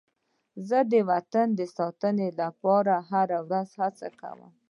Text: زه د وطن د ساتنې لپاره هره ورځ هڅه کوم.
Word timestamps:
زه 0.69 0.79
د 0.91 0.93
وطن 1.11 1.47
د 1.59 1.61
ساتنې 1.77 2.29
لپاره 2.41 2.93
هره 3.09 3.39
ورځ 3.47 3.69
هڅه 3.81 4.07
کوم. 4.21 4.41